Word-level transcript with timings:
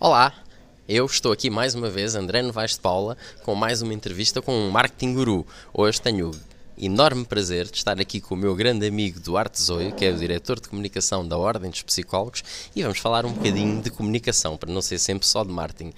Olá, 0.00 0.32
eu 0.88 1.04
estou 1.06 1.32
aqui 1.32 1.50
mais 1.50 1.74
uma 1.74 1.90
vez, 1.90 2.14
André 2.14 2.40
Novaes 2.40 2.74
de 2.74 2.78
Paula, 2.78 3.16
com 3.42 3.56
mais 3.56 3.82
uma 3.82 3.92
entrevista 3.92 4.40
com 4.40 4.54
um 4.54 4.70
marketing 4.70 5.12
guru. 5.12 5.44
Hoje 5.74 6.00
tenho 6.00 6.30
o 6.30 6.34
enorme 6.78 7.24
prazer 7.24 7.64
de 7.64 7.78
estar 7.78 8.00
aqui 8.00 8.20
com 8.20 8.36
o 8.36 8.38
meu 8.38 8.54
grande 8.54 8.86
amigo 8.86 9.18
Duarte 9.18 9.60
Zoio, 9.60 9.92
que 9.92 10.04
é 10.04 10.12
o 10.12 10.16
diretor 10.16 10.60
de 10.60 10.68
comunicação 10.68 11.26
da 11.26 11.36
Ordem 11.36 11.68
dos 11.68 11.82
Psicólogos, 11.82 12.44
e 12.76 12.82
vamos 12.84 13.00
falar 13.00 13.26
um 13.26 13.32
bocadinho 13.32 13.82
de 13.82 13.90
comunicação, 13.90 14.56
para 14.56 14.72
não 14.72 14.80
ser 14.80 15.00
sempre 15.00 15.26
só 15.26 15.42
de 15.42 15.50
marketing. 15.50 15.92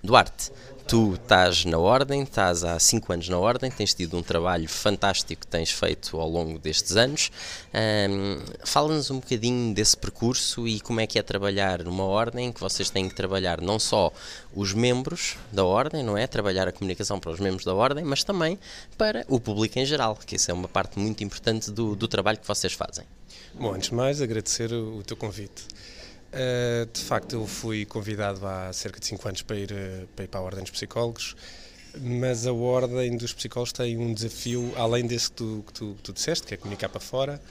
Duarte, 0.00 0.52
tu 0.90 1.14
estás 1.14 1.64
na 1.64 1.78
Ordem, 1.78 2.24
estás 2.24 2.64
há 2.64 2.76
5 2.76 3.12
anos 3.12 3.28
na 3.28 3.38
Ordem, 3.38 3.70
tens 3.70 3.94
tido 3.94 4.16
um 4.16 4.24
trabalho 4.24 4.68
fantástico 4.68 5.42
que 5.42 5.46
tens 5.46 5.70
feito 5.70 6.18
ao 6.18 6.28
longo 6.28 6.58
destes 6.58 6.96
anos. 6.96 7.30
Um, 7.72 8.40
Fala-nos 8.64 9.08
um 9.08 9.20
bocadinho 9.20 9.72
desse 9.72 9.96
percurso 9.96 10.66
e 10.66 10.80
como 10.80 10.98
é 10.98 11.06
que 11.06 11.16
é 11.16 11.22
trabalhar 11.22 11.84
numa 11.84 12.02
Ordem, 12.02 12.50
que 12.50 12.58
vocês 12.58 12.90
têm 12.90 13.08
que 13.08 13.14
trabalhar 13.14 13.60
não 13.60 13.78
só 13.78 14.12
os 14.52 14.74
membros 14.74 15.36
da 15.52 15.64
Ordem, 15.64 16.02
não 16.02 16.18
é? 16.18 16.26
Trabalhar 16.26 16.66
a 16.66 16.72
comunicação 16.72 17.20
para 17.20 17.30
os 17.30 17.38
membros 17.38 17.64
da 17.64 17.72
Ordem, 17.72 18.04
mas 18.04 18.24
também 18.24 18.58
para 18.98 19.24
o 19.28 19.38
público 19.38 19.78
em 19.78 19.86
geral, 19.86 20.16
que 20.16 20.34
isso 20.34 20.50
é 20.50 20.54
uma 20.54 20.66
parte 20.66 20.98
muito 20.98 21.22
importante 21.22 21.70
do, 21.70 21.94
do 21.94 22.08
trabalho 22.08 22.38
que 22.38 22.48
vocês 22.48 22.72
fazem. 22.72 23.04
Bom, 23.54 23.74
antes 23.74 23.90
de 23.90 23.94
mais, 23.94 24.20
agradecer 24.20 24.72
o 24.72 25.04
teu 25.04 25.16
convite. 25.16 25.62
Uh, 26.32 26.86
de 26.92 27.00
facto, 27.00 27.32
eu 27.32 27.46
fui 27.46 27.84
convidado 27.84 28.46
há 28.46 28.72
cerca 28.72 29.00
de 29.00 29.06
5 29.06 29.26
anos 29.26 29.42
para 29.42 29.56
ir, 29.56 29.72
uh, 29.72 30.06
para 30.14 30.24
ir 30.24 30.28
para 30.28 30.38
a 30.38 30.42
Ordem 30.42 30.62
dos 30.62 30.70
Psicólogos, 30.70 31.34
mas 32.00 32.46
a 32.46 32.52
Ordem 32.52 33.16
dos 33.16 33.32
Psicólogos 33.32 33.72
tem 33.72 33.98
um 33.98 34.14
desafio, 34.14 34.72
além 34.76 35.06
desse 35.06 35.28
que 35.30 35.36
tu, 35.36 35.64
que 35.66 35.72
tu, 35.72 35.94
que 35.96 36.02
tu 36.02 36.12
disseste, 36.12 36.46
que 36.46 36.54
é 36.54 36.56
comunicar 36.56 36.88
para 36.88 37.00
fora, 37.00 37.42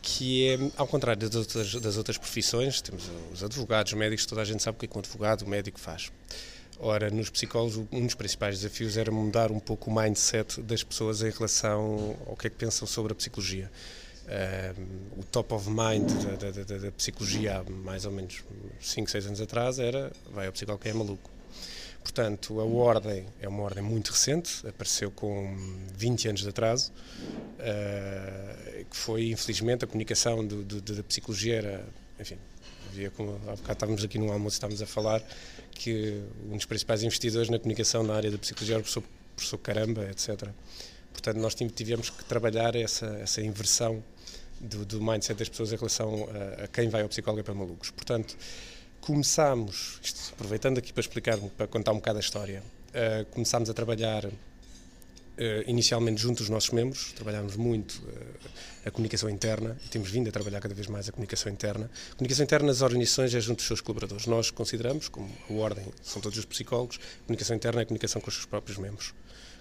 que 0.00 0.48
é, 0.48 0.58
ao 0.76 0.86
contrário 0.86 1.28
das 1.28 1.34
outras, 1.34 1.74
das 1.74 1.96
outras 1.96 2.16
profissões, 2.16 2.80
temos 2.80 3.10
os 3.32 3.42
advogados, 3.42 3.92
os 3.92 3.98
médicos, 3.98 4.26
toda 4.26 4.42
a 4.42 4.44
gente 4.44 4.62
sabe 4.62 4.76
o 4.76 4.78
que, 4.78 4.86
é 4.86 4.88
que 4.88 4.96
um 4.96 5.00
advogado, 5.00 5.42
o 5.42 5.48
médico 5.48 5.80
faz. 5.80 6.12
Ora, 6.78 7.10
nos 7.10 7.30
psicólogos, 7.30 7.84
um 7.90 8.04
dos 8.04 8.14
principais 8.14 8.58
desafios 8.58 8.96
era 8.96 9.10
mudar 9.10 9.50
um 9.50 9.58
pouco 9.58 9.90
o 9.90 9.94
mindset 9.94 10.60
das 10.62 10.84
pessoas 10.84 11.20
em 11.22 11.30
relação 11.30 12.16
ao 12.26 12.36
que 12.36 12.46
é 12.46 12.50
que 12.50 12.56
pensam 12.56 12.86
sobre 12.86 13.12
a 13.12 13.16
psicologia 13.16 13.70
o 15.18 15.24
top 15.24 15.54
of 15.54 15.68
mind 15.68 16.10
da, 16.24 16.50
da, 16.50 16.62
da, 16.62 16.78
da, 16.78 16.92
psicologia 16.92 17.58
há 17.58 17.70
mais 17.70 18.06
ou 18.06 18.12
menos 18.12 18.42
5, 18.80 19.10
6 19.10 19.26
anos 19.26 19.40
atrás 19.40 19.78
era 19.78 20.10
vai 20.32 20.46
ao 20.46 20.52
psicólogo 20.52 20.82
que 20.82 20.88
é 20.88 20.92
maluco. 20.92 21.30
Portanto, 22.02 22.60
a 22.60 22.64
ordem 22.64 23.26
é 23.40 23.48
uma 23.48 23.62
ordem 23.62 23.82
muito 23.82 24.10
recente, 24.10 24.66
apareceu 24.66 25.10
com 25.10 25.56
20 25.96 26.28
anos 26.28 26.42
de 26.42 26.48
atraso, 26.50 26.92
uh, 26.92 28.84
que 28.84 28.96
foi, 28.96 29.30
infelizmente, 29.30 29.84
a 29.84 29.88
comunicação 29.88 30.46
do, 30.46 30.62
do, 30.62 30.80
da 30.82 31.02
psicologia 31.02 31.56
era, 31.56 31.84
enfim, 32.20 32.36
havia 32.90 33.10
como, 33.10 33.40
há 33.48 33.56
bocado 33.56 33.72
estávamos 33.72 34.04
aqui 34.04 34.18
no 34.18 34.30
almoço 34.30 34.54
estávamos 34.54 34.82
a 34.82 34.86
falar 34.86 35.22
que 35.72 36.22
um 36.50 36.56
dos 36.56 36.66
principais 36.66 37.02
investidores 37.02 37.48
na 37.48 37.58
comunicação 37.58 38.02
na 38.02 38.14
área 38.14 38.30
da 38.30 38.36
psicologia 38.36 38.74
era 38.74 38.80
o 38.80 38.84
professor, 38.84 39.02
professor 39.34 39.58
Caramba, 39.58 40.04
etc. 40.10 40.50
Portanto, 41.10 41.38
nós 41.38 41.54
tivemos 41.54 42.10
que 42.10 42.22
trabalhar 42.24 42.76
essa, 42.76 43.06
essa 43.16 43.40
inversão 43.40 44.04
do, 44.60 44.84
do 44.84 45.02
mindset 45.02 45.38
das 45.38 45.48
pessoas 45.48 45.72
em 45.72 45.76
relação 45.76 46.28
a, 46.58 46.64
a, 46.64 46.68
quem 46.68 46.88
vai 46.88 47.02
ao 47.02 47.08
psicólogo 47.08 47.40
é 47.40 47.42
para 47.42 47.54
malucos. 47.54 47.90
Portanto, 47.90 48.36
começámos, 49.00 50.00
isto, 50.02 50.32
aproveitando 50.32 50.78
aqui 50.78 50.92
para 50.92 51.00
explicar, 51.00 51.38
para 51.56 51.66
contar 51.66 51.92
um 51.92 51.96
bocado 51.96 52.18
a 52.18 52.20
história, 52.20 52.62
uh, 52.90 53.24
começámos 53.26 53.68
a 53.68 53.74
trabalhar 53.74 54.24
uh, 54.24 54.30
inicialmente 55.66 56.20
junto 56.20 56.38
dos 56.38 56.48
nossos 56.48 56.70
membros, 56.70 57.12
trabalhámos 57.12 57.56
muito 57.56 58.02
uh, 58.02 58.48
a 58.86 58.90
comunicação 58.90 59.28
interna 59.28 59.76
e 59.84 59.88
temos 59.88 60.10
vindo 60.10 60.28
a 60.28 60.32
trabalhar 60.32 60.60
cada 60.60 60.74
vez 60.74 60.86
mais 60.86 61.08
a 61.08 61.12
comunicação 61.12 61.52
interna. 61.52 61.90
A 62.12 62.14
comunicação 62.14 62.44
interna 62.44 62.66
nas 62.66 62.80
organizações 62.80 63.34
é 63.34 63.40
junto 63.40 63.58
dos 63.58 63.66
seus 63.66 63.80
colaboradores. 63.80 64.26
Nós 64.26 64.50
consideramos, 64.50 65.08
como 65.08 65.30
a 65.50 65.52
Ordem 65.52 65.86
são 66.02 66.22
todos 66.22 66.38
os 66.38 66.44
psicólogos, 66.44 66.98
a 66.98 67.26
comunicação 67.26 67.56
interna 67.56 67.80
é 67.80 67.82
a 67.82 67.86
comunicação 67.86 68.20
com 68.20 68.28
os 68.28 68.34
seus 68.34 68.46
próprios 68.46 68.78
membros 68.78 69.12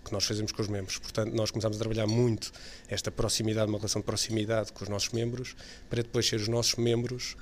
que 0.03 0.11
nós 0.11 0.25
fazemos 0.25 0.51
com 0.51 0.61
os 0.61 0.67
membros. 0.67 0.97
Portanto, 0.97 1.33
nós 1.33 1.51
começamos 1.51 1.77
a 1.77 1.79
trabalhar 1.79 2.07
muito 2.07 2.51
esta 2.87 3.11
proximidade, 3.11 3.69
uma 3.69 3.77
relação 3.77 4.01
de 4.01 4.05
proximidade 4.05 4.71
com 4.71 4.83
os 4.83 4.89
nossos 4.89 5.09
membros, 5.09 5.55
para 5.89 6.03
depois 6.03 6.27
ser 6.27 6.37
os 6.37 6.47
nossos 6.47 6.75
membros 6.75 7.35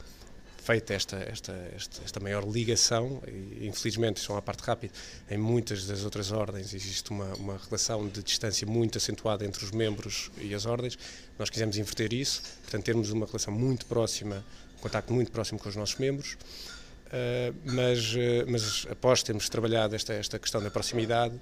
feita 0.62 0.94
esta, 0.94 1.18
esta, 1.18 1.52
esta, 1.76 2.04
esta, 2.04 2.20
maior 2.20 2.48
ligação, 2.48 3.22
e 3.28 3.68
infelizmente, 3.68 4.20
só 4.20 4.34
uma 4.34 4.42
parte 4.42 4.62
rápida, 4.62 4.94
em 5.30 5.38
muitas 5.38 5.88
das 5.88 6.04
outras 6.04 6.32
ordens 6.32 6.74
existe 6.74 7.10
uma, 7.10 7.34
uma 7.34 7.58
relação 7.58 8.08
de 8.08 8.22
distância 8.22 8.68
muito 8.68 8.98
acentuada 8.98 9.44
entre 9.44 9.66
os 9.66 9.72
membros 9.72 10.32
e 10.40 10.54
as 10.54 10.68
ordens, 10.68 10.98
nós 11.38 11.50
quisemos 11.50 11.78
inverter 11.78 12.14
isso, 12.14 12.44
portanto 12.62 12.84
termos 12.84 13.10
uma 13.10 13.26
relação 13.26 13.52
muito 13.52 13.88
próxima, 13.88 14.46
um 14.78 14.82
contacto 14.82 15.12
muito 15.12 15.32
próximo 15.32 15.60
com 15.60 15.68
os 15.68 15.76
nossos 15.76 15.96
membros, 15.96 16.34
uh, 17.08 17.56
mas, 17.66 18.14
uh, 18.14 18.46
mas 18.48 18.86
após 18.90 19.24
termos 19.24 19.50
trabalhado 19.50 19.96
esta, 19.96 20.14
esta 20.14 20.38
questão 20.38 20.62
da 20.62 20.70
proximidade, 20.70 21.40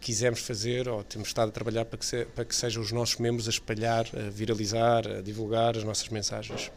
quisemos 0.00 0.40
fazer, 0.40 0.88
ou 0.88 1.02
temos 1.02 1.28
estado 1.28 1.48
a 1.48 1.52
trabalhar 1.52 1.84
para 1.84 1.98
que, 1.98 2.06
se, 2.06 2.24
para 2.26 2.44
que 2.44 2.54
sejam 2.54 2.82
os 2.82 2.92
nossos 2.92 3.16
membros 3.16 3.46
a 3.46 3.50
espalhar, 3.50 4.06
a 4.14 4.30
viralizar, 4.30 5.06
a 5.06 5.20
divulgar 5.20 5.76
as 5.76 5.84
nossas 5.84 6.08
mensagens. 6.08 6.70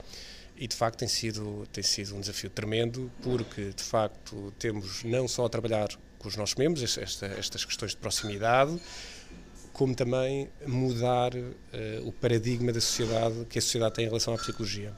E 0.56 0.68
de 0.68 0.76
facto 0.76 1.00
tem 1.00 1.08
sido, 1.08 1.68
tem 1.72 1.84
sido 1.84 2.16
um 2.16 2.20
desafio 2.20 2.50
tremendo, 2.50 3.12
porque 3.24 3.72
de 3.72 3.84
facto 3.84 4.54
temos 4.60 5.04
não 5.04 5.28
só 5.28 5.46
a 5.46 5.50
trabalhar 5.50 5.88
com 6.20 6.28
os 6.28 6.36
nossos 6.36 6.56
membros, 6.56 6.98
esta, 6.98 7.26
estas 7.26 7.66
questões 7.66 7.92
de 7.92 7.98
proximidade, 7.98 8.80
como 9.74 9.96
também 9.96 10.50
mudar 10.68 11.34
uh, 11.34 12.08
o 12.08 12.12
paradigma 12.12 12.72
da 12.72 12.82
sociedade 12.82 13.46
que 13.50 13.58
a 13.58 13.62
sociedade 13.62 13.96
tem 13.96 14.06
em 14.06 14.08
relação 14.08 14.34
à 14.34 14.38
psicologia. 14.38 14.94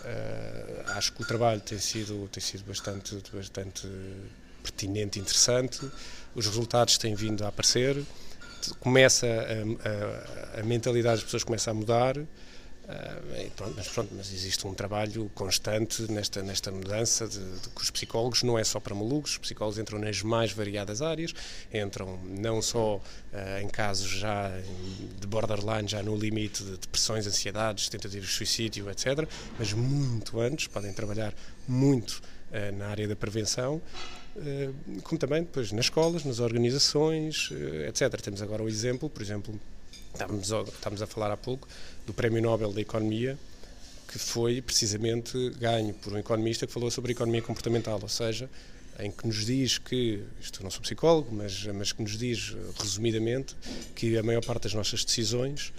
Uh, 0.00 0.90
acho 0.92 1.12
que 1.12 1.22
o 1.22 1.26
trabalho 1.26 1.60
tem 1.60 1.78
sido, 1.78 2.28
tem 2.28 2.42
sido 2.42 2.64
bastante, 2.64 3.16
bastante 3.32 3.86
pertinente, 4.64 5.20
interessante. 5.20 5.80
Os 6.34 6.46
resultados 6.46 6.98
têm 6.98 7.14
vindo 7.14 7.44
a 7.44 7.48
aparecer, 7.48 8.02
começa 8.80 9.26
a, 9.26 10.58
a, 10.58 10.60
a 10.60 10.62
mentalidade 10.64 11.16
das 11.16 11.24
pessoas 11.24 11.44
começa 11.44 11.70
a 11.70 11.74
mudar, 11.74 12.16
Uh, 12.84 13.50
pronto, 13.56 13.74
mas, 13.78 13.88
pronto, 13.88 14.14
mas 14.14 14.30
existe 14.30 14.66
um 14.66 14.74
trabalho 14.74 15.30
constante 15.34 16.02
nesta, 16.12 16.42
nesta 16.42 16.70
mudança 16.70 17.26
de, 17.26 17.38
de, 17.38 17.68
que 17.70 17.80
os 17.80 17.90
psicólogos 17.90 18.42
não 18.42 18.58
é 18.58 18.64
só 18.64 18.78
para 18.78 18.94
malucos, 18.94 19.32
os 19.32 19.38
psicólogos 19.38 19.78
entram 19.78 19.98
nas 19.98 20.20
mais 20.20 20.52
variadas 20.52 21.00
áreas, 21.00 21.34
entram 21.72 22.18
não 22.24 22.60
só 22.60 22.96
uh, 22.96 23.62
em 23.62 23.68
casos 23.68 24.10
já 24.10 24.50
de 25.18 25.26
borderline, 25.26 25.88
já 25.88 26.02
no 26.02 26.14
limite 26.14 26.62
de 26.62 26.76
depressões, 26.76 27.26
ansiedades, 27.26 27.88
tentativas 27.88 28.28
de 28.28 28.34
suicídio, 28.34 28.90
etc., 28.90 29.26
mas 29.58 29.72
muito 29.72 30.38
antes, 30.38 30.66
podem 30.66 30.92
trabalhar 30.92 31.32
muito 31.66 32.22
uh, 32.50 32.76
na 32.76 32.88
área 32.88 33.08
da 33.08 33.16
prevenção 33.16 33.80
como 35.02 35.18
também 35.18 35.42
depois 35.42 35.70
nas 35.72 35.86
escolas, 35.86 36.24
nas 36.24 36.40
organizações, 36.40 37.50
eh, 37.52 37.88
etc. 37.88 38.20
Temos 38.20 38.42
agora 38.42 38.62
o 38.62 38.68
exemplo, 38.68 39.08
por 39.08 39.22
exemplo, 39.22 39.58
estávamos, 40.12 40.50
estávamos 40.50 41.02
a 41.02 41.06
falar 41.06 41.30
há 41.30 41.36
pouco 41.36 41.68
do 42.06 42.12
Prémio 42.12 42.42
Nobel 42.42 42.72
da 42.72 42.80
Economia, 42.80 43.38
que 44.08 44.18
foi 44.18 44.60
precisamente 44.60 45.50
ganho 45.58 45.94
por 45.94 46.12
um 46.12 46.18
economista 46.18 46.66
que 46.66 46.72
falou 46.72 46.90
sobre 46.90 47.12
a 47.12 47.14
economia 47.14 47.42
comportamental, 47.42 47.98
ou 48.02 48.08
seja, 48.08 48.50
em 48.98 49.10
que 49.10 49.26
nos 49.26 49.44
diz 49.44 49.78
que, 49.78 50.22
isto 50.40 50.62
não 50.62 50.70
sou 50.70 50.82
psicólogo, 50.82 51.34
mas, 51.34 51.66
mas 51.66 51.92
que 51.92 52.02
nos 52.02 52.16
diz 52.16 52.54
resumidamente 52.78 53.56
que 53.94 54.16
a 54.16 54.22
maior 54.22 54.44
parte 54.44 54.64
das 54.64 54.74
nossas 54.74 55.04
decisões 55.04 55.72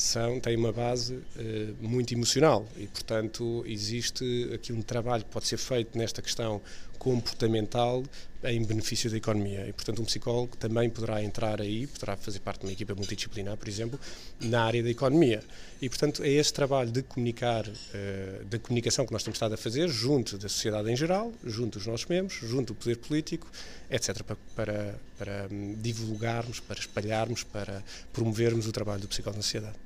são, 0.00 0.40
têm 0.40 0.56
uma 0.56 0.72
base 0.72 1.14
uh, 1.14 1.76
muito 1.80 2.12
emocional. 2.14 2.66
E, 2.76 2.86
portanto, 2.86 3.62
existe 3.66 4.50
aqui 4.54 4.72
um 4.72 4.82
trabalho 4.82 5.24
que 5.24 5.30
pode 5.30 5.46
ser 5.46 5.58
feito 5.58 5.96
nesta 5.96 6.22
questão 6.22 6.60
comportamental 6.98 8.02
em 8.44 8.64
benefício 8.64 9.10
da 9.10 9.16
economia. 9.16 9.66
E, 9.68 9.72
portanto, 9.72 10.00
um 10.00 10.04
psicólogo 10.04 10.56
também 10.56 10.88
poderá 10.88 11.22
entrar 11.22 11.60
aí, 11.60 11.86
poderá 11.86 12.16
fazer 12.16 12.40
parte 12.40 12.60
de 12.60 12.66
uma 12.66 12.72
equipa 12.72 12.94
multidisciplinar, 12.94 13.56
por 13.56 13.68
exemplo, 13.68 14.00
na 14.40 14.64
área 14.64 14.82
da 14.82 14.90
economia. 14.90 15.42
E, 15.80 15.88
portanto, 15.88 16.22
é 16.22 16.28
este 16.28 16.52
trabalho 16.52 16.90
de 16.90 17.02
comunicar, 17.02 17.66
uh, 17.66 18.44
da 18.46 18.58
comunicação 18.58 19.04
que 19.06 19.12
nós 19.12 19.22
temos 19.22 19.36
estado 19.36 19.54
a 19.54 19.56
fazer, 19.56 19.88
junto 19.88 20.38
da 20.38 20.48
sociedade 20.48 20.90
em 20.90 20.96
geral, 20.96 21.32
junto 21.44 21.78
dos 21.78 21.86
nossos 21.86 22.06
membros, 22.06 22.38
junto 22.42 22.72
do 22.72 22.74
poder 22.74 22.96
político, 22.96 23.46
etc., 23.90 24.22
para, 24.22 24.36
para, 24.54 24.94
para 25.18 25.48
hum, 25.50 25.74
divulgarmos, 25.78 26.60
para 26.60 26.78
espalharmos, 26.78 27.42
para 27.42 27.82
promovermos 28.12 28.66
o 28.66 28.72
trabalho 28.72 29.02
do 29.02 29.08
psicólogo 29.08 29.38
na 29.38 29.42
sociedade. 29.42 29.76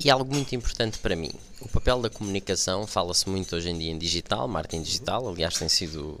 E 0.00 0.10
algo 0.10 0.32
muito 0.32 0.54
importante 0.54 0.96
para 0.98 1.16
mim, 1.16 1.32
o 1.60 1.68
papel 1.68 2.00
da 2.00 2.08
comunicação, 2.08 2.86
fala-se 2.86 3.28
muito 3.28 3.56
hoje 3.56 3.68
em 3.68 3.76
dia 3.76 3.90
em 3.90 3.98
digital, 3.98 4.46
marketing 4.46 4.82
digital, 4.82 5.28
aliás 5.28 5.58
tem 5.58 5.68
sido 5.68 6.20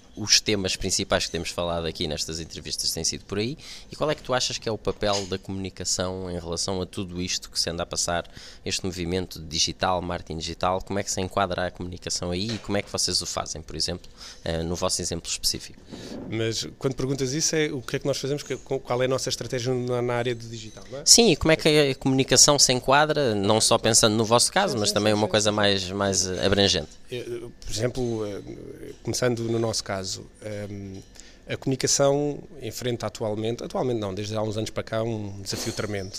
os 0.21 0.39
temas 0.39 0.75
principais 0.75 1.25
que 1.25 1.31
temos 1.31 1.49
falado 1.49 1.87
aqui 1.87 2.07
nestas 2.07 2.39
entrevistas 2.39 2.91
têm 2.91 3.03
sido 3.03 3.25
por 3.25 3.39
aí. 3.39 3.57
E 3.91 3.95
qual 3.95 4.11
é 4.11 4.13
que 4.13 4.21
tu 4.21 4.35
achas 4.35 4.59
que 4.59 4.69
é 4.69 4.71
o 4.71 4.77
papel 4.77 5.25
da 5.25 5.39
comunicação 5.39 6.29
em 6.29 6.39
relação 6.39 6.79
a 6.79 6.85
tudo 6.85 7.19
isto 7.19 7.49
que 7.49 7.59
se 7.59 7.71
anda 7.71 7.81
a 7.81 7.85
passar, 7.87 8.29
este 8.63 8.85
movimento 8.85 9.41
digital, 9.41 9.99
marketing 9.99 10.37
digital? 10.37 10.79
Como 10.81 10.99
é 10.99 11.03
que 11.03 11.09
se 11.09 11.19
enquadra 11.19 11.65
a 11.65 11.71
comunicação 11.71 12.29
aí 12.29 12.51
e 12.51 12.57
como 12.59 12.77
é 12.77 12.83
que 12.83 12.91
vocês 12.91 13.19
o 13.19 13.25
fazem, 13.25 13.63
por 13.63 13.75
exemplo, 13.75 14.07
uh, 14.45 14.63
no 14.63 14.75
vosso 14.75 15.01
exemplo 15.01 15.27
específico? 15.27 15.81
Mas 16.29 16.67
quando 16.77 16.93
perguntas 16.93 17.33
isso, 17.33 17.55
é 17.55 17.71
o 17.71 17.81
que 17.81 17.95
é 17.95 17.99
que 17.99 18.05
nós 18.05 18.19
fazemos, 18.19 18.43
qual 18.43 19.01
é 19.01 19.05
a 19.05 19.09
nossa 19.09 19.27
estratégia 19.29 19.73
na 19.73 20.13
área 20.13 20.35
do 20.35 20.47
digital, 20.47 20.83
é? 20.93 21.01
Sim, 21.03 21.31
e 21.31 21.35
como 21.35 21.51
é 21.51 21.55
que 21.55 21.67
a 21.67 21.95
comunicação 21.95 22.59
se 22.59 22.71
enquadra, 22.71 23.33
não 23.33 23.59
só 23.59 23.75
pensando 23.79 24.15
no 24.15 24.23
vosso 24.23 24.51
caso, 24.51 24.77
mas 24.77 24.91
também 24.91 25.13
uma 25.13 25.27
coisa 25.27 25.51
mais, 25.51 25.89
mais 25.89 26.27
abrangente? 26.27 26.89
Por 27.09 27.71
exemplo, 27.71 28.25
eh, 28.25 28.93
começando 29.03 29.43
no 29.43 29.59
nosso 29.59 29.83
caso, 29.83 30.10
ehm, 30.17 31.01
a 31.47 31.57
comunicação 31.57 32.41
enfrenta 32.61 33.07
atualmente, 33.07 33.63
atualmente 33.63 33.99
não, 33.99 34.13
desde 34.13 34.35
há 34.35 34.41
uns 34.41 34.57
anos 34.57 34.69
para 34.69 34.83
cá, 34.83 35.03
um 35.03 35.41
desafio 35.41 35.73
tremendo. 35.73 36.17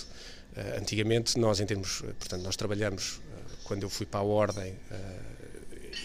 Eh, 0.57 0.79
antigamente, 0.79 1.39
nós 1.39 1.61
em 1.61 1.67
termos, 1.67 2.03
portanto, 2.19 2.43
nós 2.43 2.57
trabalhamos, 2.57 3.21
eh, 3.21 3.55
quando 3.65 3.83
eu 3.85 3.91
fui 3.91 4.05
para 4.05 4.21
a 4.21 4.25
Ordem, 4.25 4.75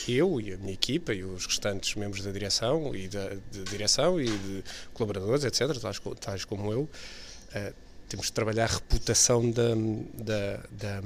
eu 0.08 0.40
e 0.40 0.54
a 0.54 0.58
minha 0.58 0.74
equipa 0.74 1.14
e 1.14 1.24
os 1.24 1.46
restantes 1.46 1.96
membros 1.96 2.24
da 2.24 2.32
direção 2.32 2.96
e 2.96 3.10
da 3.10 3.30
de 3.52 3.64
direção 3.66 4.22
e 4.22 4.26
de 4.26 4.64
colaboradores, 4.94 5.44
etc., 5.44 5.78
tais, 5.80 6.00
tais 6.20 6.46
como 6.46 6.72
eu, 6.72 6.90
temos 8.08 8.28
de 8.28 8.34
trabalhar 8.34 8.66
a 8.66 8.74
reputação 8.74 9.52
da, 9.52 9.76
da, 10.14 10.58
da, 10.72 11.02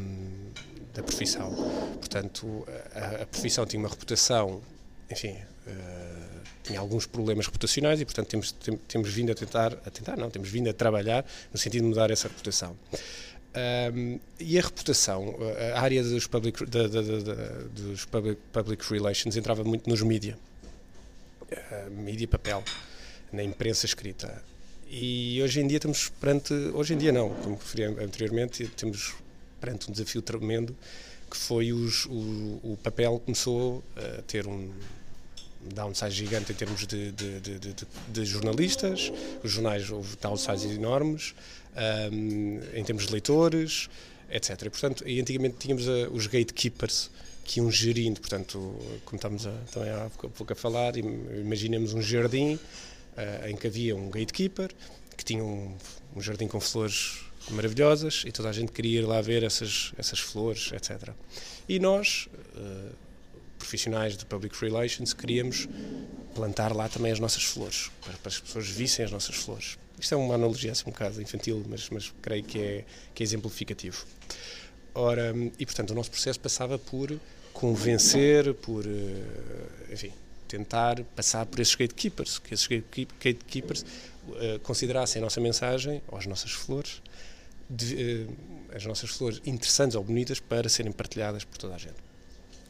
da 0.94 1.04
profissão. 1.04 1.52
Portanto, 1.96 2.66
a, 2.94 3.24
a, 3.24 3.26
profissão 3.26 3.66
tinha 3.66 3.80
uma 3.80 3.90
reputação, 3.90 4.62
enfim, 5.10 5.36
uh, 5.68 6.31
tinha 6.72 6.80
alguns 6.80 7.06
problemas 7.06 7.46
reputacionais 7.46 8.00
e, 8.00 8.06
portanto, 8.06 8.28
temos, 8.28 8.52
tem, 8.52 8.78
temos 8.88 9.10
vindo 9.14 9.32
a 9.32 9.36
tentar, 9.36 9.74
a 9.86 9.90
tentar 9.90 10.16
não, 10.16 10.30
temos 10.30 10.50
vindo 10.50 10.70
a 10.70 10.74
trabalhar 10.74 11.26
no 11.52 11.60
sentido 11.60 11.84
de 11.84 11.88
mudar 11.90 12.10
essa 12.10 12.28
reputação. 12.28 12.76
Um, 13.94 14.18
e 14.40 14.58
a 14.58 14.62
reputação, 14.62 15.36
a 15.76 15.82
área 15.82 16.02
dos 16.02 16.26
public, 16.26 16.66
da, 16.66 16.88
da, 16.88 17.02
da, 17.02 17.34
dos 17.74 18.06
public, 18.06 18.40
public 18.54 18.94
relations 18.94 19.36
entrava 19.36 19.64
muito 19.64 19.90
nos 19.90 20.02
mídia, 20.02 20.38
uh, 21.52 21.92
mídia 21.92 22.28
papel, 22.28 22.64
na 23.32 23.44
imprensa 23.44 23.86
escrita. 23.86 24.42
E 24.90 25.42
hoje 25.44 25.60
em 25.60 25.68
dia 25.68 25.78
estamos 25.78 26.10
perante, 26.10 26.54
hoje 26.54 26.94
em 26.94 26.98
dia 26.98 27.12
não, 27.12 27.30
como 27.30 27.56
referi 27.56 27.84
anteriormente, 27.84 28.68
temos 28.68 29.14
perante 29.60 29.90
um 29.90 29.92
desafio 29.92 30.22
tremendo 30.22 30.76
que 31.30 31.38
foi 31.38 31.72
os, 31.72 32.06
o, 32.08 32.60
o 32.62 32.78
papel 32.84 33.22
começou 33.24 33.82
a 33.96 34.22
ter 34.24 34.46
um 34.46 34.70
downsize 35.74 36.12
gigante 36.12 36.52
em 36.52 36.56
termos 36.56 36.86
de, 36.86 37.12
de, 37.12 37.40
de, 37.40 37.76
de 38.08 38.26
jornalistas, 38.26 39.12
os 39.44 39.52
jornais 39.52 39.90
houve 39.90 40.16
downsize 40.18 40.68
enormes, 40.68 41.34
um, 42.12 42.60
em 42.74 42.84
termos 42.84 43.06
de 43.06 43.12
leitores, 43.12 43.90
etc. 44.30 44.62
E, 44.64 44.70
portanto, 44.70 45.08
e 45.08 45.20
antigamente 45.20 45.58
tínhamos 45.58 45.88
a, 45.88 46.10
os 46.10 46.28
gatekeepers 46.28 47.10
que 47.44 47.60
iam 47.60 47.72
gerindo, 47.72 48.20
portanto, 48.20 48.58
como 49.06 49.18
estamos 49.18 49.46
a, 49.46 49.52
também 49.72 49.90
há 49.90 50.10
pouco 50.10 50.54
a 50.54 50.56
falar, 50.56 50.96
imaginemos 50.98 51.94
um 51.94 52.02
jardim 52.02 52.56
uh, 52.56 53.48
em 53.48 53.56
que 53.56 53.68
havia 53.68 53.96
um 53.96 54.10
gatekeeper 54.10 54.72
que 55.18 55.26
tinha 55.26 55.44
um, 55.44 55.76
um, 56.16 56.22
jardim 56.22 56.48
com 56.48 56.60
flores 56.60 57.24
maravilhosas 57.50 58.24
e 58.26 58.32
toda 58.32 58.50
a 58.50 58.54
gente 58.54 58.72
queria 58.72 59.00
ir 59.00 59.06
lá 59.06 59.22
ver 59.22 59.44
essas, 59.44 59.92
essas 59.98 60.20
flores, 60.20 60.72
etc. 60.72 61.10
E 61.68 61.80
nós, 61.80 62.28
uh, 62.56 62.96
profissionais 63.62 64.18
de 64.18 64.26
Public 64.26 64.60
Relations, 64.60 65.14
queríamos 65.14 65.70
plantar 66.34 66.76
lá 66.76 66.90
também 66.90 67.12
as 67.12 67.20
nossas 67.20 67.44
flores, 67.44 67.92
para, 68.02 68.18
para, 68.18 68.30
as 68.30 68.40
pessoas 68.40 68.68
vissem 68.68 69.06
as 69.06 69.12
nossas 69.12 69.36
flores. 69.36 69.78
Isto 70.00 70.16
é 70.16 70.18
uma 70.18 70.34
analogia 70.34 70.72
assim 70.72 70.84
um 70.88 70.92
bocado 70.92 71.22
infantil, 71.22 71.64
mas, 71.70 71.90
mas 71.90 72.12
creio 72.22 72.44
que 72.44 72.60
é, 72.60 72.86
que 73.14 73.22
é 73.22 73.24
exemplificativo. 73.24 74.04
Ora, 74.96 75.34
e 75.60 75.66
portanto 75.66 75.92
o 75.92 75.94
nosso 75.94 76.10
processo 76.10 76.40
passava 76.40 76.80
por 76.80 77.18
convencer, 77.54 78.54
por, 78.56 78.86
uh, 78.86 79.94
enfim, 79.94 80.12
tentar 80.48 81.04
passar 81.16 81.46
por 81.46 81.60
esses 81.60 81.76
gatekeepers, 81.76 82.40
que 82.40 82.54
esses 82.54 82.68
gatekeepers 82.68 83.86
uh, 84.28 84.60
considerassem 84.64 85.22
a 85.22 85.26
nossa 85.26 85.40
mensagem, 85.40 86.02
ou 86.08 86.18
as 86.18 86.26
nossas 86.26 86.52
flores, 86.52 87.02
de, 87.70 88.26
uh, 88.28 88.76
as 88.76 88.86
nossas 88.86 89.10
flores 89.12 89.42
interessantes 89.46 89.96
ou 89.96 90.04
bonitas 90.04 90.40
para 90.40 90.68
serem 90.68 90.92
partilhadas 90.92 91.44
por 91.44 91.58
toda 91.58 91.76
a 91.76 91.78
gente. 91.78 92.11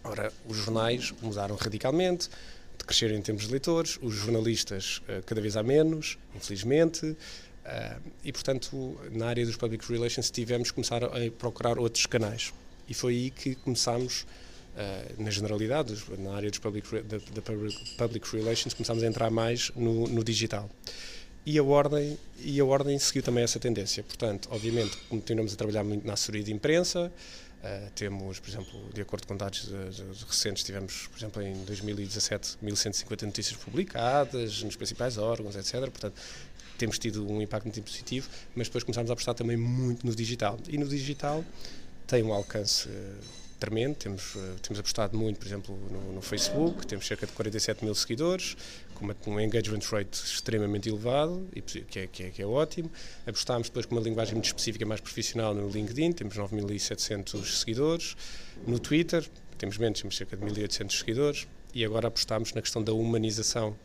Ora, 0.04 0.32
os 0.48 0.58
jornais 0.58 1.14
mudaram 1.22 1.56
radicalmente, 1.56 2.30
de 2.78 2.86
crescer 2.86 3.12
em 3.12 3.22
termos 3.22 3.46
de 3.46 3.52
leitores, 3.52 4.00
os 4.02 4.16
jornalistas 4.16 5.02
uh, 5.04 5.24
cada 5.26 5.40
vez 5.40 5.56
há 5.56 5.64
menos, 5.64 6.18
infelizmente, 6.36 7.16
e 8.24 8.32
portanto, 8.34 9.00
na 9.12 9.28
área 9.28 9.46
dos 9.46 9.56
public 9.56 9.90
relations 9.92 10.32
tivemos 10.32 10.70
que 10.70 10.76
começar 10.76 11.04
a 11.04 11.32
procurar 11.38 11.78
outros 11.78 12.06
canais. 12.06 12.52
E 12.90 12.94
foi 12.94 13.14
aí 13.14 13.30
que 13.30 13.56
começámos 13.56 14.26
Uh, 14.72 15.22
na 15.22 15.30
generalidade, 15.30 16.02
na 16.18 16.34
área 16.34 16.50
dos 16.50 16.58
public, 16.58 16.88
da, 17.02 17.20
public, 17.98 18.26
relations, 18.34 18.74
começámos 18.74 19.04
a 19.04 19.06
entrar 19.06 19.30
mais 19.30 19.70
no, 19.76 20.08
no, 20.08 20.24
digital. 20.24 20.70
E 21.46 21.60
a, 21.60 21.64
ordem, 21.64 22.18
e 22.40 22.58
a 22.58 22.64
Ordem 22.64 22.98
seguiu 22.98 23.22
também 23.22 23.44
essa 23.44 23.60
tendência. 23.60 24.02
Portanto, 24.02 24.48
obviamente, 24.50 24.96
continuamos 25.10 25.52
a 25.54 25.58
trabalhar 25.58 25.84
muito 25.84 26.08
na 26.08 26.14
assessoria 26.14 26.42
de 26.42 26.54
imprensa. 26.54 27.12
Uh, 27.62 27.92
temos, 27.94 28.40
por 28.40 28.50
exemplo, 28.50 28.90
de 28.92 29.02
acordo 29.02 29.28
com 29.28 29.38
dados 29.38 29.72
recentes, 30.28 30.64
tivemos, 30.64 31.06
por 31.08 31.20
exemplo, 31.20 31.42
em 31.44 31.54
2017, 31.64 32.58
1150 32.60 33.26
notícias 33.28 33.56
publicadas 33.56 34.64
nos 34.64 34.76
principais 34.76 35.18
órgãos, 35.20 35.56
etc. 35.56 35.82
Portanto, 35.82 36.20
temos 36.76 36.98
tido 36.98 37.30
um 37.30 37.40
impacto 37.40 37.66
muito 37.66 37.84
positivo, 37.84 38.28
mas 38.56 38.68
depois 38.68 38.84
começámos 38.84 39.12
a 39.12 39.14
apostar 39.14 39.36
também 39.36 39.58
muito 39.58 40.04
no 40.04 40.16
digital. 40.16 40.58
E 40.68 40.78
no 40.78 40.88
digital 40.88 41.46
tem 42.08 42.24
um 42.24 42.34
alcance 42.34 42.90
tremendo. 43.62 43.96
Temos, 43.96 44.36
uh, 44.36 44.56
temos 44.62 44.80
apostado 44.80 45.16
muito, 45.16 45.38
por 45.38 45.48
exemplo, 45.48 45.80
no, 45.92 46.14
no, 46.14 46.22
Facebook, 46.22 46.86
temos 46.88 47.06
cerca 47.06 47.28
de 47.28 47.32
47 47.32 47.86
mil 47.86 47.94
seguidores, 47.94 48.58
com 48.96 49.06
uma, 49.06 49.16
um 49.28 49.40
engagement 49.40 49.80
rate 49.92 50.16
extremamente 50.16 50.90
elevado, 50.90 51.48
e, 51.56 51.62
que, 51.62 52.00
é, 52.00 52.08
que, 52.08 52.24
é, 52.24 52.30
que 52.32 52.42
é 52.42 52.46
ótimo. 52.46 52.92
Apostámos 53.26 53.70
depois 53.70 53.86
com 53.86 53.96
uma 53.96 54.02
linguagem 54.02 54.34
muito 54.34 54.46
específica, 54.46 54.84
mais 54.86 55.00
profissional 55.00 55.54
no 55.54 55.70
LinkedIn, 55.70 56.12
temos 56.12 56.36
9.700 56.36 57.46
seguidores. 57.46 58.18
No 58.66 58.80
Twitter, 58.80 59.24
temos 59.60 59.78
menos, 59.78 60.02
temos 60.02 60.18
cerca 60.18 60.36
de 60.36 60.44
1.800 60.44 60.98
seguidores. 60.98 61.48
E 61.74 61.86
agora 61.86 62.08
apostámos 62.08 62.54
na 62.54 62.62
questão 62.62 62.84
da 62.84 62.92
humanização 62.92 63.78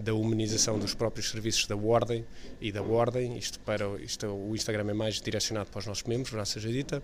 da 0.00 0.14
humanização 0.14 0.78
dos 0.78 0.94
próprios 0.94 1.30
serviços 1.30 1.66
da 1.66 1.76
Ordem 1.76 2.24
e 2.60 2.72
da 2.72 2.82
Ordem, 2.82 3.36
isto 3.36 3.60
para 3.60 3.84
isto, 4.00 4.26
o 4.26 4.54
Instagram 4.54 4.90
é 4.90 4.94
mais 4.94 5.20
direcionado 5.20 5.70
para 5.70 5.78
os 5.78 5.86
nossos 5.86 6.04
membros, 6.04 6.30
verdade 6.30 6.48
seja 6.48 6.70
dita, 6.70 7.02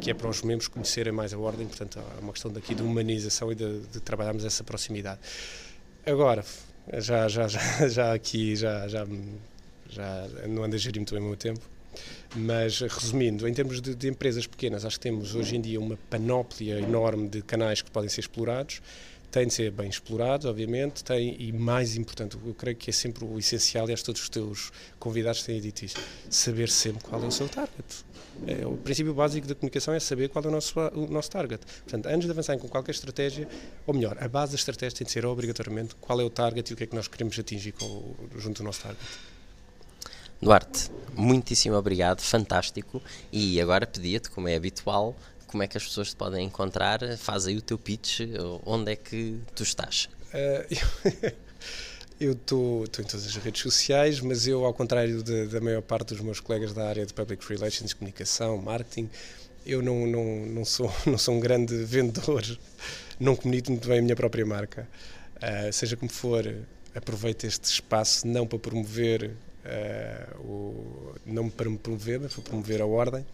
que 0.00 0.10
é 0.10 0.14
para 0.14 0.28
os 0.28 0.42
membros 0.42 0.68
conhecerem 0.68 1.12
mais 1.12 1.32
a 1.32 1.38
Ordem, 1.38 1.66
portanto 1.66 2.00
há 2.00 2.20
uma 2.20 2.32
questão 2.32 2.50
daqui 2.50 2.74
de 2.74 2.82
humanização 2.82 3.52
e 3.52 3.54
de, 3.54 3.80
de 3.80 4.00
trabalharmos 4.00 4.44
essa 4.44 4.64
proximidade. 4.64 5.20
Agora, 6.04 6.44
já, 6.98 7.28
já, 7.28 7.46
já, 7.46 7.60
já 7.88 8.12
aqui, 8.12 8.56
já, 8.56 8.88
já, 8.88 9.06
já 9.88 10.28
não 10.48 10.64
ando 10.64 10.74
a 10.74 10.78
gerir 10.78 10.98
muito 10.98 11.14
bem 11.14 11.22
o 11.22 11.26
meu 11.26 11.36
tempo, 11.36 11.60
mas 12.34 12.80
resumindo, 12.80 13.46
em 13.46 13.54
termos 13.54 13.80
de, 13.80 13.94
de 13.94 14.08
empresas 14.08 14.46
pequenas, 14.46 14.84
acho 14.84 14.96
que 14.96 15.02
temos 15.02 15.34
hoje 15.34 15.56
em 15.56 15.60
dia 15.60 15.78
uma 15.78 15.96
panóplia 16.10 16.80
enorme 16.80 17.28
de 17.28 17.42
canais 17.42 17.82
que 17.82 17.90
podem 17.90 18.08
ser 18.08 18.20
explorados, 18.20 18.80
tem 19.32 19.46
de 19.46 19.54
ser 19.54 19.70
bem 19.70 19.88
explorado, 19.88 20.46
obviamente, 20.46 21.02
tem, 21.02 21.34
e 21.40 21.50
mais 21.52 21.96
importante, 21.96 22.36
eu 22.44 22.52
creio 22.52 22.76
que 22.76 22.90
é 22.90 22.92
sempre 22.92 23.24
o 23.24 23.38
essencial, 23.38 23.88
e 23.88 23.92
acho 23.94 24.02
que 24.02 24.06
todos 24.06 24.22
os 24.22 24.28
teus 24.28 24.70
convidados 24.98 25.42
têm 25.42 25.58
dito 25.58 25.86
isso, 25.86 25.96
saber 26.28 26.68
sempre 26.68 27.02
qual 27.02 27.24
é 27.24 27.26
o 27.26 27.30
seu 27.30 27.48
target. 27.48 28.04
É, 28.46 28.66
o 28.66 28.76
princípio 28.76 29.14
básico 29.14 29.46
da 29.46 29.54
comunicação 29.54 29.94
é 29.94 30.00
saber 30.00 30.28
qual 30.28 30.44
é 30.44 30.48
o 30.48 30.50
nosso, 30.50 30.78
o 30.78 31.06
nosso 31.06 31.30
target. 31.30 31.64
Portanto, 31.64 32.06
antes 32.06 32.26
de 32.26 32.30
avançar 32.30 32.58
com 32.58 32.68
qualquer 32.68 32.90
estratégia, 32.90 33.48
ou 33.86 33.94
melhor, 33.94 34.18
a 34.20 34.28
base 34.28 34.52
da 34.52 34.56
estratégia 34.56 34.98
tem 34.98 35.06
de 35.06 35.12
ser 35.12 35.24
obrigatoriamente 35.24 35.94
qual 35.96 36.20
é 36.20 36.24
o 36.24 36.30
target 36.30 36.70
e 36.70 36.74
o 36.74 36.76
que 36.76 36.84
é 36.84 36.86
que 36.86 36.94
nós 36.94 37.08
queremos 37.08 37.38
atingir 37.38 37.72
com, 37.72 38.14
junto 38.36 38.58
do 38.58 38.64
nosso 38.64 38.82
target. 38.82 39.02
Duarte, 40.42 40.90
muitíssimo 41.14 41.76
obrigado, 41.76 42.20
fantástico. 42.20 43.00
E 43.32 43.58
agora 43.60 43.86
pedia-te, 43.86 44.28
como 44.28 44.48
é 44.48 44.56
habitual, 44.56 45.16
como 45.52 45.62
é 45.62 45.68
que 45.68 45.76
as 45.76 45.84
pessoas 45.84 46.08
te 46.08 46.16
podem 46.16 46.46
encontrar? 46.46 46.98
Faz 47.18 47.46
aí 47.46 47.58
o 47.58 47.60
teu 47.60 47.78
pitch, 47.78 48.20
onde 48.64 48.92
é 48.92 48.96
que 48.96 49.38
tu 49.54 49.62
estás? 49.62 50.08
Uh, 50.32 51.34
eu 52.18 52.32
estou 52.32 52.84
em 52.84 53.04
todas 53.04 53.26
as 53.26 53.36
redes 53.36 53.60
sociais, 53.60 54.18
mas 54.18 54.46
eu, 54.46 54.64
ao 54.64 54.72
contrário 54.72 55.22
de, 55.22 55.46
da 55.48 55.60
maior 55.60 55.82
parte 55.82 56.14
dos 56.14 56.20
meus 56.20 56.40
colegas 56.40 56.72
da 56.72 56.88
área 56.88 57.04
de 57.04 57.12
Public 57.12 57.46
Relations, 57.46 57.92
comunicação, 57.92 58.56
marketing, 58.56 59.10
eu 59.66 59.82
não, 59.82 60.06
não, 60.06 60.46
não, 60.46 60.64
sou, 60.64 60.90
não 61.04 61.18
sou 61.18 61.34
um 61.34 61.40
grande 61.40 61.84
vendedor, 61.84 62.42
não 63.20 63.36
comunico 63.36 63.70
muito 63.70 63.86
bem 63.86 63.98
a 63.98 64.02
minha 64.02 64.16
própria 64.16 64.46
marca. 64.46 64.88
Uh, 65.36 65.70
seja 65.70 65.98
como 65.98 66.10
for, 66.10 66.46
aproveito 66.94 67.44
este 67.44 67.64
espaço 67.64 68.26
não 68.26 68.46
para 68.46 68.58
promover, 68.58 69.32
uh, 69.66 70.40
o, 70.40 71.14
não 71.26 71.50
para 71.50 71.68
me 71.68 71.76
promover, 71.76 72.20
mas 72.20 72.32
para 72.32 72.42
promover 72.42 72.80
a 72.80 72.86
ordem. 72.86 73.26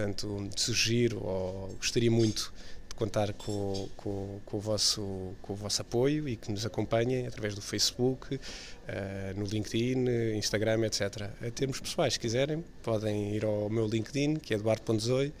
Portanto, 0.00 0.48
sugiro 0.56 1.22
ou 1.22 1.74
gostaria 1.76 2.10
muito 2.10 2.50
de 2.88 2.94
contar 2.94 3.34
com, 3.34 3.86
com, 3.98 4.40
com, 4.46 4.56
o 4.56 4.60
vosso, 4.60 5.34
com 5.42 5.52
o 5.52 5.56
vosso 5.56 5.82
apoio 5.82 6.26
e 6.26 6.36
que 6.36 6.50
nos 6.50 6.64
acompanhem 6.64 7.26
através 7.26 7.54
do 7.54 7.60
Facebook, 7.60 8.34
uh, 8.36 8.40
no 9.38 9.44
LinkedIn, 9.44 10.08
Instagram, 10.38 10.86
etc. 10.86 11.28
A 11.46 11.50
termos 11.50 11.80
pessoais, 11.80 12.14
se 12.14 12.20
quiserem, 12.20 12.64
podem 12.82 13.34
ir 13.36 13.44
ao 13.44 13.68
meu 13.68 13.86
LinkedIn, 13.86 14.36
que 14.36 14.54
é 14.54 14.56
eduardo.zoi, 14.56 15.34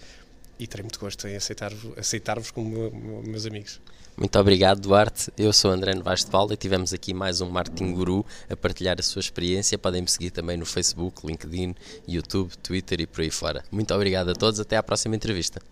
e 0.60 0.66
terei 0.66 0.84
muito 0.84 1.00
gosto 1.00 1.26
em 1.26 1.34
aceitar-vos 1.34 1.98
aceitar 1.98 2.38
como 2.52 2.68
meu, 2.68 3.22
meus 3.22 3.46
amigos. 3.46 3.80
Muito 4.14 4.38
obrigado, 4.38 4.80
Duarte. 4.80 5.32
Eu 5.38 5.50
sou 5.52 5.70
André 5.70 5.94
Novaes 5.94 6.22
de 6.22 6.30
Paula 6.30 6.52
e 6.52 6.56
tivemos 6.56 6.92
aqui 6.92 7.14
mais 7.14 7.40
um 7.40 7.48
Marketing 7.48 7.94
Guru 7.94 8.26
a 8.50 8.54
partilhar 8.54 8.96
a 8.98 9.02
sua 9.02 9.20
experiência. 9.20 9.78
Podem 9.78 10.02
me 10.02 10.08
seguir 10.08 10.30
também 10.30 10.58
no 10.58 10.66
Facebook, 10.66 11.26
LinkedIn, 11.26 11.74
YouTube, 12.06 12.54
Twitter 12.58 13.00
e 13.00 13.06
por 13.06 13.22
aí 13.22 13.30
fora. 13.30 13.64
Muito 13.70 13.94
obrigado 13.94 14.28
a 14.28 14.34
todos. 14.34 14.60
Até 14.60 14.76
à 14.76 14.82
próxima 14.82 15.16
entrevista. 15.16 15.62